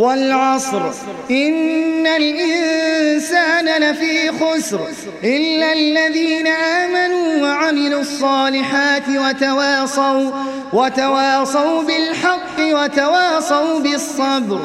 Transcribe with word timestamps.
والعصر. 0.00 0.90
إن 1.30 2.06
الإنسان 2.06 3.82
لفي 3.82 4.30
خسر. 4.30 4.80
إلا 5.24 5.72
الذين 5.72 6.46
آمنوا 6.46 7.42
وعملوا 7.42 8.00
الصالحات 8.00 9.08
وتواصوا, 9.08 10.30
وتواصوا 10.72 11.82
بالحق 11.82 12.58
وتواصوا 12.58 13.80
بالصبر. 13.80 14.60